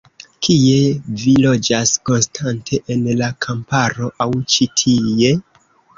Kie 0.45 0.77
vi 1.23 1.33
loĝas 1.43 1.93
konstante, 2.11 2.79
en 2.95 3.03
la 3.21 3.31
kamparo 3.47 4.11
aŭ 4.27 4.31
ĉi 4.55 4.69
tie? 4.83 5.35